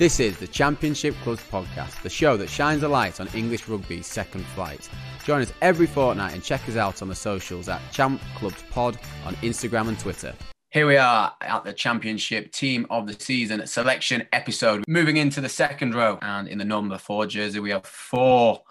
This 0.00 0.18
is 0.18 0.38
the 0.38 0.46
Championship 0.46 1.14
Clubs 1.22 1.42
podcast, 1.52 2.00
the 2.00 2.08
show 2.08 2.38
that 2.38 2.48
shines 2.48 2.82
a 2.82 2.88
light 2.88 3.20
on 3.20 3.28
English 3.34 3.68
rugby's 3.68 4.06
second 4.06 4.46
flight. 4.46 4.88
Join 5.26 5.42
us 5.42 5.52
every 5.60 5.86
fortnight 5.86 6.32
and 6.32 6.42
check 6.42 6.66
us 6.70 6.76
out 6.76 7.02
on 7.02 7.08
the 7.08 7.14
socials 7.14 7.68
at 7.68 7.82
Champ 7.92 8.18
Clubs 8.34 8.64
Pod 8.70 8.98
on 9.26 9.34
Instagram 9.42 9.88
and 9.88 9.98
Twitter. 9.98 10.34
Here 10.70 10.86
we 10.86 10.96
are 10.96 11.34
at 11.42 11.64
the 11.64 11.74
Championship 11.74 12.50
Team 12.50 12.86
of 12.88 13.06
the 13.06 13.12
Season 13.12 13.66
selection 13.66 14.26
episode. 14.32 14.84
Moving 14.88 15.18
into 15.18 15.42
the 15.42 15.50
second 15.50 15.94
row, 15.94 16.18
and 16.22 16.48
in 16.48 16.56
the 16.56 16.64
number 16.64 16.96
four 16.96 17.26
jersey, 17.26 17.60
we 17.60 17.68
have 17.68 17.84
four 17.84 18.62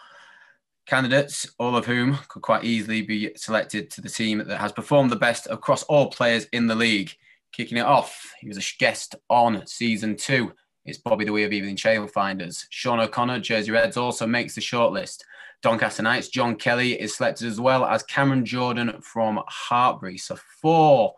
candidates, 0.87 1.47
all 1.59 1.75
of 1.75 1.85
whom 1.85 2.17
could 2.29 2.41
quite 2.41 2.63
easily 2.63 3.03
be 3.03 3.31
selected 3.35 3.91
to 3.91 4.01
the 4.01 4.09
team 4.09 4.39
that 4.47 4.59
has 4.59 4.71
performed 4.71 5.11
the 5.11 5.15
best 5.15 5.45
across 5.51 5.83
all 5.83 6.09
players 6.09 6.47
in 6.53 6.65
the 6.65 6.73
league. 6.73 7.11
Kicking 7.51 7.77
it 7.77 7.85
off, 7.85 8.33
he 8.39 8.47
was 8.47 8.57
a 8.57 8.77
guest 8.79 9.13
on 9.29 9.67
season 9.67 10.15
two 10.15 10.53
it's 10.89 10.97
Bobby 10.97 11.23
de 11.23 11.31
Wee 11.31 11.43
of 11.43 11.53
Ealing 11.53 11.75
Trailfinders. 11.75 12.65
Sean 12.71 12.99
O'Connor, 12.99 13.39
Jersey 13.39 13.71
Reds, 13.71 13.95
also 13.95 14.25
makes 14.25 14.55
the 14.55 14.61
shortlist. 14.61 15.21
Doncaster 15.61 16.01
Knights, 16.01 16.29
John 16.29 16.55
Kelly 16.55 16.99
is 16.99 17.15
selected 17.15 17.47
as 17.47 17.61
well 17.61 17.85
as 17.85 18.01
Cameron 18.03 18.43
Jordan 18.43 18.99
from 19.01 19.39
Hartpury. 19.69 20.19
So 20.19 20.37
four 20.61 21.13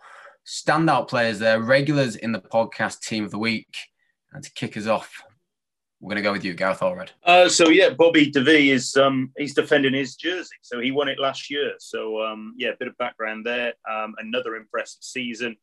standout 0.46 1.08
players 1.08 1.40
there, 1.40 1.62
regulars 1.62 2.18
in 2.18 2.34
the 2.34 2.42
podcast 2.42 3.02
team 3.02 3.24
of 3.24 3.32
the 3.32 3.38
week. 3.38 3.74
And 4.34 4.44
to 4.44 4.52
kick 4.52 4.76
us 4.76 4.88
off, 4.88 5.24
we're 6.02 6.10
going 6.10 6.18
to 6.18 6.22
go 6.22 6.34
with 6.34 6.44
you, 6.44 6.54
Gareth 6.54 6.80
Allred. 6.80 7.10
Uh, 7.24 7.48
so 7.48 7.70
yeah, 7.70 7.92
Bobby 7.92 8.30
de 8.30 8.44
Wee 8.44 8.72
is 8.72 8.98
um, 8.98 9.32
he's 9.38 9.54
defending 9.54 9.94
his 9.94 10.16
jersey. 10.16 10.56
So 10.64 10.82
he 10.82 10.92
won 10.92 11.08
it 11.08 11.20
last 11.20 11.50
year. 11.50 11.74
So 11.80 12.22
um, 12.22 12.56
yeah, 12.58 12.70
a 12.70 12.78
bit 12.78 12.90
of 12.90 12.98
background 12.98 13.46
there. 13.46 13.74
Um, 13.90 14.16
another 14.18 14.56
impressive 14.56 15.04
season. 15.04 15.56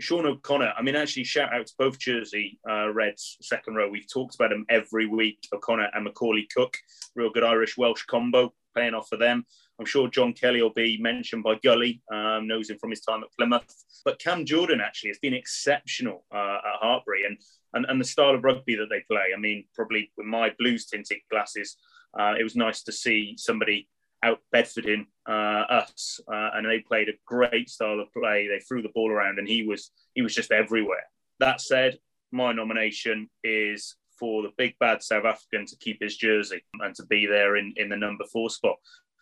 Sean 0.00 0.26
O'Connor, 0.26 0.72
I 0.76 0.82
mean, 0.82 0.96
actually, 0.96 1.24
shout 1.24 1.52
out 1.52 1.66
to 1.66 1.74
both 1.78 1.98
Jersey 1.98 2.58
uh, 2.68 2.90
Reds 2.92 3.36
second 3.42 3.74
row. 3.74 3.88
We've 3.88 4.10
talked 4.10 4.34
about 4.34 4.50
them 4.50 4.64
every 4.68 5.06
week. 5.06 5.46
O'Connor 5.52 5.90
and 5.92 6.04
Macaulay 6.04 6.48
Cook, 6.54 6.76
real 7.14 7.30
good 7.30 7.44
Irish 7.44 7.76
Welsh 7.76 8.04
combo, 8.04 8.52
paying 8.74 8.94
off 8.94 9.08
for 9.08 9.16
them. 9.16 9.44
I'm 9.78 9.86
sure 9.86 10.08
John 10.08 10.32
Kelly 10.32 10.62
will 10.62 10.72
be 10.72 10.98
mentioned 11.00 11.42
by 11.42 11.56
Gully, 11.62 12.02
um, 12.12 12.46
knows 12.46 12.70
him 12.70 12.78
from 12.78 12.90
his 12.90 13.00
time 13.00 13.22
at 13.22 13.32
Plymouth. 13.36 13.74
But 14.04 14.18
Cam 14.18 14.44
Jordan 14.44 14.80
actually 14.80 15.10
has 15.10 15.18
been 15.18 15.34
exceptional 15.34 16.24
uh, 16.34 16.58
at 16.64 16.82
Hartpury 16.82 17.26
and, 17.26 17.36
and, 17.74 17.86
and 17.88 18.00
the 18.00 18.04
style 18.04 18.34
of 18.34 18.44
rugby 18.44 18.76
that 18.76 18.88
they 18.90 19.00
play. 19.10 19.28
I 19.34 19.38
mean, 19.38 19.64
probably 19.74 20.10
with 20.16 20.26
my 20.26 20.52
blues 20.58 20.86
tinted 20.86 21.18
glasses, 21.30 21.76
uh, 22.18 22.34
it 22.38 22.42
was 22.42 22.56
nice 22.56 22.82
to 22.84 22.92
see 22.92 23.34
somebody 23.36 23.88
out 24.22 24.40
Bedfording 24.52 25.06
uh, 25.28 25.32
us, 25.32 26.20
uh, 26.32 26.50
and 26.54 26.66
they 26.66 26.80
played 26.80 27.08
a 27.08 27.18
great 27.26 27.70
style 27.70 28.00
of 28.00 28.12
play. 28.12 28.48
They 28.48 28.60
threw 28.60 28.82
the 28.82 28.90
ball 28.94 29.10
around, 29.10 29.38
and 29.38 29.48
he 29.48 29.66
was 29.66 29.90
he 30.14 30.22
was 30.22 30.34
just 30.34 30.52
everywhere. 30.52 31.04
That 31.38 31.60
said, 31.60 31.98
my 32.32 32.52
nomination 32.52 33.30
is 33.42 33.96
for 34.18 34.42
the 34.42 34.52
big 34.58 34.74
bad 34.78 35.02
South 35.02 35.24
African 35.24 35.64
to 35.66 35.76
keep 35.76 36.02
his 36.02 36.16
jersey 36.16 36.62
and 36.80 36.94
to 36.94 37.06
be 37.06 37.26
there 37.26 37.56
in, 37.56 37.72
in 37.76 37.88
the 37.88 37.96
number 37.96 38.24
four 38.30 38.50
spot. 38.50 38.76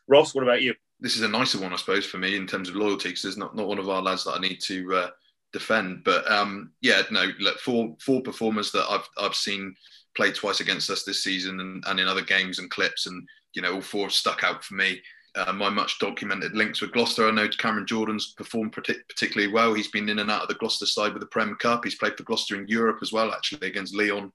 Ross, 0.09 0.35
what 0.35 0.43
about 0.43 0.63
you? 0.63 0.75
This 0.99 1.15
is 1.15 1.23
a 1.23 1.29
nicer 1.29 1.61
one, 1.61 1.73
I 1.73 1.77
suppose, 1.77 2.05
for 2.05 2.19
me 2.19 2.37
in 2.37 2.47
terms 2.47 2.69
of 2.69 2.75
loyalty, 2.75 3.11
because 3.11 3.23
there's 3.23 3.37
not, 3.37 3.55
not 3.55 3.69
one 3.69 3.79
of 3.79 3.89
our 3.89 4.03
lads 4.03 4.25
that 4.25 4.33
I 4.33 4.41
need 4.41 4.61
to 4.63 4.95
uh, 4.95 5.11
defend. 5.53 6.03
But 6.03 6.29
um, 6.29 6.73
yeah, 6.81 7.03
no, 7.13 7.31
look, 7.39 7.61
four 7.61 7.97
four 8.01 8.21
performers 8.23 8.73
that 8.73 8.87
I've 8.91 9.09
I've 9.17 9.37
seen 9.37 9.77
play 10.17 10.33
twice 10.33 10.59
against 10.59 10.91
us 10.91 11.05
this 11.05 11.23
season 11.23 11.61
and, 11.61 11.85
and 11.87 12.01
in 12.01 12.09
other 12.09 12.23
games 12.23 12.59
and 12.59 12.71
clips 12.71 13.07
and 13.07 13.27
you 13.55 13.63
know, 13.63 13.75
all 13.75 13.81
four 13.81 14.11
stuck 14.11 14.45
out 14.45 14.65
for 14.65 14.75
me. 14.75 15.01
Uh, 15.35 15.53
my 15.53 15.69
much 15.69 15.99
documented 15.99 16.55
links 16.55 16.81
with 16.81 16.93
Gloucester. 16.93 17.29
I 17.29 17.31
know 17.31 17.49
Cameron 17.49 17.87
Jordan's 17.87 18.33
performed 18.37 18.73
particularly 18.73 19.53
well. 19.53 19.75
He's 19.75 19.91
been 19.91 20.09
in 20.09 20.19
and 20.19 20.31
out 20.31 20.43
of 20.43 20.49
the 20.49 20.55
Gloucester 20.55 20.87
side 20.87 21.13
with 21.13 21.21
the 21.21 21.29
Prem 21.29 21.55
Cup. 21.57 21.85
He's 21.85 21.95
played 21.95 22.17
for 22.17 22.25
Gloucester 22.25 22.57
in 22.57 22.67
Europe 22.67 22.99
as 23.03 23.13
well, 23.13 23.33
actually, 23.33 23.69
against 23.69 23.95
Lyon. 23.95 24.33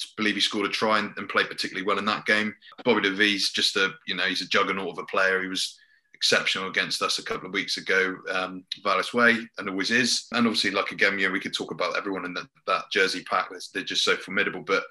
I 0.00 0.06
believe 0.16 0.34
he 0.34 0.40
scored 0.40 0.66
a 0.66 0.70
try 0.70 0.98
and, 0.98 1.12
and 1.18 1.28
played 1.28 1.48
particularly 1.48 1.86
well 1.86 1.98
in 1.98 2.06
that 2.06 2.24
game. 2.24 2.54
Bobby 2.84 3.02
de 3.02 3.14
Wee's 3.14 3.50
just 3.50 3.76
a, 3.76 3.90
you 4.06 4.14
know, 4.14 4.24
he's 4.24 4.40
a 4.40 4.48
juggernaut 4.48 4.88
of 4.88 4.98
a 4.98 5.04
player. 5.04 5.42
He 5.42 5.48
was 5.48 5.78
exceptional 6.14 6.68
against 6.68 7.00
us 7.00 7.18
a 7.18 7.24
couple 7.24 7.46
of 7.46 7.54
weeks 7.54 7.76
ago, 7.76 8.16
um, 8.30 8.64
Vallis 8.82 9.14
Way, 9.14 9.38
and 9.58 9.68
always 9.68 9.90
is. 9.90 10.26
And 10.32 10.46
obviously, 10.46 10.70
like 10.70 10.90
again, 10.90 11.18
yeah, 11.18 11.30
we 11.30 11.40
could 11.40 11.54
talk 11.54 11.70
about 11.70 11.96
everyone 11.96 12.24
in 12.24 12.34
the, 12.34 12.46
that 12.66 12.84
jersey 12.90 13.24
pack. 13.24 13.50
They're 13.72 13.82
just 13.82 14.04
so 14.04 14.16
formidable. 14.16 14.62
But 14.62 14.84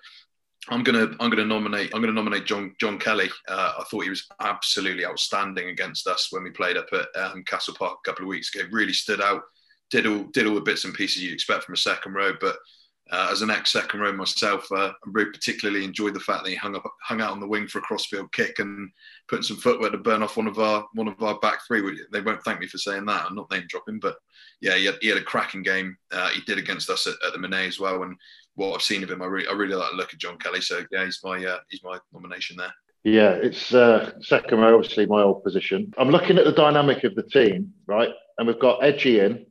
I'm 0.70 0.84
gonna 0.84 1.16
I'm 1.20 1.30
gonna 1.30 1.46
nominate 1.46 1.92
I'm 1.94 2.02
gonna 2.02 2.14
nominate 2.14 2.46
John 2.46 2.76
John 2.80 3.00
Kelly. 3.00 3.30
Uh, 3.48 3.74
I 3.80 3.84
thought 3.86 4.04
he 4.04 4.10
was 4.10 4.28
absolutely 4.40 5.06
outstanding 5.06 5.70
against 5.70 6.08
us 6.08 6.28
when 6.32 6.44
we 6.44 6.52
played 6.52 6.78
up 6.78 6.88
at 6.94 7.08
um, 7.20 7.44
Castle 7.44 7.74
Park 7.74 8.00
a 8.06 8.10
couple 8.10 8.26
of 8.26 8.30
weeks 8.30 8.54
ago. 8.54 8.68
Really 8.72 8.94
stood 8.94 9.22
out. 9.22 9.42
Did 9.90 10.06
all 10.06 10.26
did 10.26 10.46
all 10.46 10.56
the 10.56 10.62
bits 10.62 10.86
and 10.86 10.94
pieces 10.94 11.24
you'd 11.24 11.34
expect 11.34 11.64
from 11.64 11.74
a 11.74 11.78
second 11.78 12.14
row, 12.14 12.34
but 12.40 12.58
uh, 13.12 13.30
as 13.32 13.42
an 13.42 13.50
ex 13.50 13.72
second 13.72 14.00
row 14.02 14.14
myself, 14.14 14.72
uh, 14.72 14.90
I 14.90 14.94
really 15.06 15.32
particularly 15.32 15.84
enjoyed 15.84 16.14
the 16.14 16.20
fact 16.20 16.44
that 16.44 16.50
he 16.50 16.56
hung 16.56 16.76
up 16.76 16.84
hung 17.02 17.22
out 17.22 17.32
on 17.32 17.40
the 17.40 17.48
wing 17.48 17.68
for 17.68 17.80
a 17.80 17.82
crossfield 17.82 18.32
kick 18.32 18.60
and 18.60 18.90
putting 19.28 19.44
some 19.44 19.58
footwork 19.58 19.92
to 19.94 19.98
burn 19.98 20.22
off 20.22 20.38
one 20.38 20.48
of 20.48 20.60
our 20.60 20.86
one 20.94 21.08
of 21.08 21.22
our 21.22 21.40
back 21.40 21.60
three. 21.68 22.00
They 22.12 22.22
won't 22.22 22.44
thank 22.44 22.60
me 22.60 22.68
for 22.68 22.78
saying 22.78 23.06
that. 23.06 23.26
I'm 23.26 23.36
not 23.36 23.50
name 23.52 23.66
dropping, 23.68 24.00
but 24.00 24.18
yeah, 24.62 24.76
he 24.76 24.86
had, 24.86 24.96
he 25.02 25.08
had 25.08 25.18
a 25.18 25.24
cracking 25.24 25.64
game. 25.64 25.98
Uh, 26.12 26.30
he 26.30 26.42
did 26.42 26.58
against 26.58 26.90
us 26.90 27.08
at, 27.08 27.16
at 27.26 27.34
the 27.34 27.40
Mennaye 27.40 27.68
as 27.68 27.80
well, 27.80 28.04
and 28.04 28.16
what 28.56 28.76
I've 28.76 28.82
seen 28.82 29.04
of 29.04 29.10
him, 29.10 29.22
I 29.22 29.26
really, 29.26 29.48
I 29.48 29.54
really 29.54 29.76
like 29.76 29.92
the 29.92 29.98
look 29.98 30.14
of 30.14 30.20
John 30.20 30.38
Kelly. 30.38 30.62
So 30.62 30.82
yeah, 30.92 31.06
he's 31.06 31.20
my 31.24 31.44
uh, 31.44 31.60
he's 31.70 31.84
my 31.84 31.98
nomination 32.14 32.58
there. 32.58 32.74
Yeah, 33.04 33.32
it's 33.32 33.74
uh, 33.74 34.12
second 34.22 34.60
row, 34.60 34.76
obviously 34.76 35.06
my 35.06 35.22
old 35.22 35.44
position. 35.44 35.94
I'm 35.98 36.10
looking 36.10 36.38
at 36.38 36.46
the 36.46 36.52
dynamic 36.52 37.04
of 37.06 37.16
the 37.16 37.24
team, 37.24 37.74
right? 37.88 38.10
And 38.38 38.48
we've 38.48 38.60
got 38.60 38.84
Edgy 38.84 39.20
in 39.20 39.46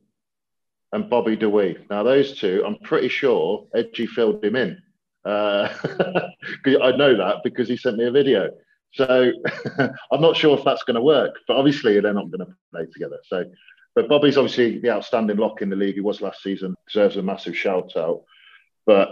and 0.91 1.09
Bobby 1.09 1.35
de 1.35 1.49
Wee. 1.49 1.77
Now 1.89 2.03
those 2.03 2.37
two, 2.37 2.63
I'm 2.65 2.77
pretty 2.79 3.09
sure 3.09 3.67
Edgy 3.75 4.07
filled 4.07 4.43
him 4.43 4.55
in. 4.55 4.81
Uh, 5.25 5.69
I 6.65 6.91
know 6.91 7.15
that 7.17 7.37
because 7.43 7.67
he 7.67 7.77
sent 7.77 7.97
me 7.97 8.05
a 8.05 8.11
video. 8.11 8.49
So 8.93 9.31
I'm 10.11 10.21
not 10.21 10.35
sure 10.35 10.57
if 10.57 10.63
that's 10.63 10.83
going 10.83 10.95
to 10.95 11.01
work, 11.01 11.35
but 11.47 11.57
obviously 11.57 11.99
they're 11.99 12.13
not 12.13 12.31
going 12.31 12.45
to 12.45 12.55
play 12.73 12.85
together. 12.91 13.19
So, 13.25 13.45
but 13.95 14.09
Bobby's 14.09 14.37
obviously 14.37 14.79
the 14.79 14.89
outstanding 14.89 15.37
lock 15.37 15.61
in 15.61 15.69
the 15.69 15.75
league. 15.75 15.95
He 15.95 16.01
was 16.01 16.21
last 16.21 16.41
season, 16.41 16.75
deserves 16.87 17.17
a 17.17 17.21
massive 17.21 17.55
shout 17.55 17.95
out. 17.95 18.23
But 18.85 19.09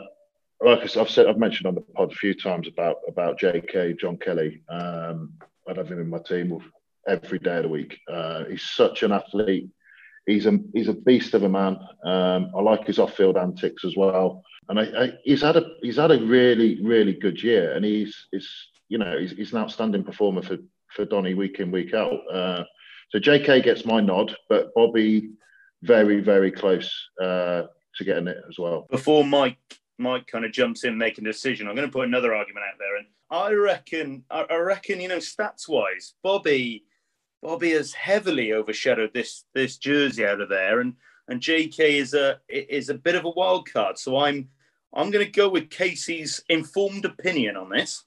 like 0.61 0.97
I've 0.97 1.09
said, 1.09 1.27
I've 1.27 1.37
mentioned 1.37 1.67
on 1.67 1.75
the 1.75 1.81
pod 1.81 2.11
a 2.11 2.15
few 2.15 2.33
times 2.33 2.67
about 2.67 2.97
about 3.07 3.37
J.K. 3.37 3.93
John 3.99 4.17
Kelly. 4.17 4.63
Um, 4.69 5.33
I 5.69 5.73
have 5.75 5.91
him 5.91 5.99
in 5.99 6.09
my 6.09 6.19
team 6.19 6.59
every 7.07 7.39
day 7.39 7.57
of 7.57 7.63
the 7.63 7.69
week. 7.69 7.99
Uh, 8.11 8.45
he's 8.45 8.63
such 8.63 9.03
an 9.03 9.11
athlete. 9.11 9.69
He's 10.27 10.45
a 10.45 10.59
he's 10.73 10.89
a 10.89 10.93
beast 10.93 11.33
of 11.33 11.43
a 11.43 11.49
man. 11.49 11.79
Um, 12.03 12.51
I 12.55 12.61
like 12.61 12.85
his 12.85 12.99
off-field 12.99 13.37
antics 13.37 13.85
as 13.85 13.95
well. 13.95 14.43
And 14.67 14.77
I, 14.77 14.83
I, 14.83 15.11
he's 15.23 15.41
had 15.41 15.55
a 15.55 15.71
he's 15.81 15.95
had 15.95 16.11
a 16.11 16.21
really 16.21 16.83
really 16.83 17.13
good 17.13 17.41
year. 17.41 17.73
And 17.73 17.85
he's 17.85 18.27
is 18.33 18.47
you 18.89 18.97
know 18.97 19.17
he's, 19.17 19.31
he's, 19.31 19.53
an 19.53 19.59
outstanding 19.59 20.03
performer 20.03 20.41
for 20.41 20.57
for 20.89 21.05
Donny 21.05 21.33
week 21.33 21.59
in 21.59 21.71
week 21.71 21.93
out. 21.93 22.19
Uh, 22.31 22.65
so 23.09 23.19
J.K. 23.19 23.61
gets 23.61 23.85
my 23.85 24.01
nod, 24.01 24.35
but 24.49 24.73
Bobby 24.75 25.31
very 25.81 26.19
very 26.19 26.51
close 26.51 26.93
uh, 27.21 27.63
to 27.95 28.03
getting 28.03 28.27
it 28.27 28.37
as 28.49 28.59
well. 28.59 28.85
Before 28.91 29.23
Mike 29.23 29.57
Mike 29.97 30.27
kind 30.27 30.43
of 30.43 30.51
jumps 30.51 30.83
in 30.83 30.97
making 30.97 31.25
a 31.25 31.31
decision, 31.31 31.69
I'm 31.69 31.75
going 31.75 31.87
to 31.87 31.91
put 31.91 32.05
another 32.05 32.35
argument 32.35 32.65
out 32.69 32.79
there, 32.79 32.97
and 32.97 33.07
I 33.31 33.53
reckon 33.53 34.25
I 34.29 34.57
reckon 34.57 34.99
you 34.99 35.07
know 35.07 35.19
stats 35.19 35.69
wise, 35.69 36.15
Bobby 36.21 36.83
Bobby 37.47 37.71
has 37.71 37.93
heavily 37.93 38.51
overshadowed 38.51 39.13
this 39.13 39.45
this 39.55 39.77
jersey 39.77 40.25
out 40.25 40.41
of 40.41 40.49
there, 40.49 40.81
and 40.81 40.95
and 41.29 41.39
JK 41.39 41.79
is 41.79 42.13
a 42.13 42.41
is 42.49 42.89
a 42.89 42.93
bit 42.93 43.15
of 43.15 43.23
a 43.23 43.29
wild 43.29 43.71
card. 43.71 43.97
So 43.97 44.17
I'm 44.17 44.49
I'm 44.93 45.11
going 45.11 45.23
to 45.23 45.31
go 45.31 45.47
with 45.47 45.69
Casey's 45.69 46.43
informed 46.49 47.05
opinion 47.05 47.55
on 47.55 47.69
this. 47.69 48.03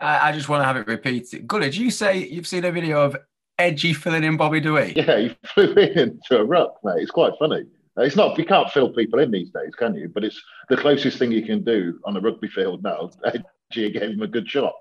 I, 0.00 0.32
just 0.32 0.48
want 0.48 0.62
to 0.62 0.64
have 0.64 0.78
it 0.78 0.86
repeated. 0.86 1.46
Good. 1.46 1.60
Did 1.60 1.76
you 1.76 1.90
say 1.90 2.26
you've 2.26 2.46
seen 2.46 2.64
a 2.64 2.72
video 2.72 3.02
of 3.02 3.14
Edgy 3.58 3.92
filling 3.92 4.24
in 4.24 4.38
Bobby 4.38 4.58
de 4.58 4.72
Wee? 4.72 4.94
Yeah, 4.96 5.18
he 5.18 5.36
flew 5.54 5.74
into 5.74 6.38
a 6.38 6.44
ruck, 6.44 6.76
mate. 6.82 7.02
It's 7.02 7.10
quite 7.10 7.34
funny. 7.38 7.66
It's 7.98 8.16
not 8.16 8.38
you 8.38 8.46
can't 8.46 8.70
fill 8.70 8.88
people 8.88 9.18
in 9.18 9.30
these 9.30 9.50
days, 9.50 9.74
can 9.74 9.94
you? 9.94 10.08
But 10.08 10.24
it's 10.24 10.42
the 10.70 10.78
closest 10.78 11.18
thing 11.18 11.30
you 11.30 11.44
can 11.44 11.62
do 11.62 12.00
on 12.06 12.16
a 12.16 12.20
rugby 12.20 12.48
field 12.48 12.82
now. 12.82 13.10
Edgy 13.26 13.90
gave 13.90 14.12
him 14.12 14.22
a 14.22 14.26
good 14.26 14.48
shot. 14.48 14.72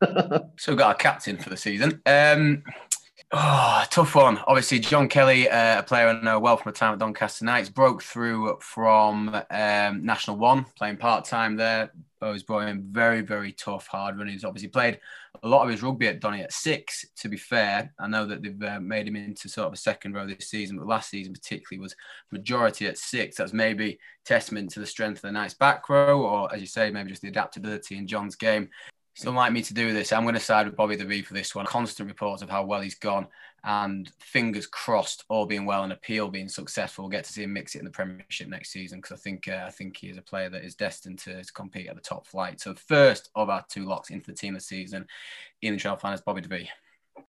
so 0.02 0.72
we've 0.72 0.78
got 0.78 0.96
a 0.96 0.98
captain 0.98 1.36
for 1.38 1.50
the 1.50 1.56
season. 1.56 2.00
Um, 2.06 2.62
oh, 3.32 3.84
tough 3.90 4.14
one. 4.14 4.38
Obviously, 4.46 4.78
John 4.78 5.08
Kelly, 5.08 5.48
uh, 5.48 5.80
a 5.80 5.82
player 5.82 6.08
I 6.08 6.20
know 6.20 6.38
well 6.38 6.56
from 6.56 6.70
a 6.70 6.72
time 6.72 6.92
at 6.92 6.98
Doncaster 6.98 7.44
Knights, 7.44 7.68
broke 7.68 8.02
through 8.02 8.58
from 8.60 9.34
um, 9.50 10.04
National 10.04 10.36
One, 10.36 10.64
playing 10.76 10.96
part 10.96 11.24
time 11.24 11.56
there. 11.56 11.92
Bo's 12.20 12.42
brought 12.42 12.68
in 12.68 12.82
very, 12.90 13.20
very 13.20 13.52
tough, 13.52 13.86
hard 13.86 14.18
run. 14.18 14.28
He's 14.28 14.44
obviously 14.44 14.70
played 14.70 14.98
a 15.42 15.48
lot 15.48 15.62
of 15.62 15.70
his 15.70 15.82
rugby 15.82 16.08
at 16.08 16.20
Donny 16.20 16.42
at 16.42 16.52
six, 16.52 17.04
to 17.18 17.28
be 17.28 17.36
fair. 17.36 17.94
I 17.98 18.08
know 18.08 18.26
that 18.26 18.42
they've 18.42 18.62
uh, 18.62 18.80
made 18.80 19.06
him 19.06 19.14
into 19.14 19.48
sort 19.48 19.68
of 19.68 19.72
a 19.72 19.76
second 19.76 20.14
row 20.14 20.26
this 20.26 20.48
season, 20.48 20.78
but 20.78 20.88
last 20.88 21.10
season 21.10 21.32
particularly 21.32 21.80
was 21.80 21.94
majority 22.32 22.86
at 22.86 22.98
six. 22.98 23.36
That's 23.36 23.52
maybe 23.52 24.00
testament 24.24 24.70
to 24.70 24.80
the 24.80 24.86
strength 24.86 25.18
of 25.18 25.22
the 25.22 25.32
Knights 25.32 25.54
back 25.54 25.88
row, 25.88 26.22
or 26.22 26.52
as 26.52 26.60
you 26.60 26.66
say, 26.66 26.90
maybe 26.90 27.10
just 27.10 27.22
the 27.22 27.28
adaptability 27.28 27.96
in 27.96 28.08
John's 28.08 28.34
game. 28.34 28.68
Still 29.18 29.32
like 29.32 29.52
me 29.52 29.62
to 29.62 29.74
do 29.74 29.92
this. 29.92 30.12
I'm 30.12 30.22
going 30.22 30.34
to 30.34 30.40
side 30.40 30.66
with 30.66 30.76
Bobby 30.76 30.94
de 30.94 31.04
Wee 31.04 31.22
for 31.22 31.34
this 31.34 31.52
one. 31.52 31.66
Constant 31.66 32.08
reports 32.08 32.40
of 32.40 32.48
how 32.48 32.64
well 32.64 32.80
he's 32.80 32.94
gone, 32.94 33.26
and 33.64 34.08
fingers 34.20 34.68
crossed, 34.68 35.24
all 35.28 35.44
being 35.44 35.66
well 35.66 35.82
and 35.82 35.92
appeal 35.92 36.28
being 36.28 36.48
successful, 36.48 37.02
we'll 37.02 37.10
get 37.10 37.24
to 37.24 37.32
see 37.32 37.42
him 37.42 37.52
mix 37.52 37.74
it 37.74 37.80
in 37.80 37.84
the 37.84 37.90
Premiership 37.90 38.46
next 38.46 38.70
season 38.70 39.00
because 39.00 39.18
I 39.18 39.20
think 39.20 39.48
uh, 39.48 39.64
I 39.66 39.70
think 39.70 39.96
he 39.96 40.06
is 40.06 40.18
a 40.18 40.22
player 40.22 40.48
that 40.50 40.64
is 40.64 40.76
destined 40.76 41.18
to, 41.18 41.42
to, 41.42 41.52
compete 41.52 41.88
at 41.88 41.96
the 41.96 42.00
top 42.00 42.28
flight. 42.28 42.60
So 42.60 42.74
first 42.74 43.30
of 43.34 43.50
our 43.50 43.64
two 43.68 43.86
locks 43.86 44.10
into 44.10 44.30
the 44.30 44.36
team 44.36 44.54
of 44.54 44.60
the 44.60 44.64
season, 44.64 45.04
Ealing 45.64 45.80
Trailfinders 45.80 46.24
Bobby 46.24 46.42
de 46.42 46.48
Wee. 46.48 46.70